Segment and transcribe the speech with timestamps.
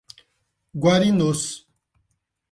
[0.83, 1.67] Guarinos